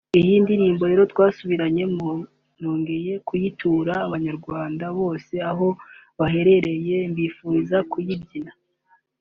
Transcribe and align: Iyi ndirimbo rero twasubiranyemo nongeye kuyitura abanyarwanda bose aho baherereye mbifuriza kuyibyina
Iyi 0.19 0.33
ndirimbo 0.43 0.83
rero 0.91 1.03
twasubiranyemo 1.11 2.09
nongeye 2.61 3.13
kuyitura 3.27 3.93
abanyarwanda 4.07 4.85
bose 4.99 5.33
aho 5.51 5.67
baherereye 6.19 6.95
mbifuriza 7.11 7.77
kuyibyina 7.91 8.51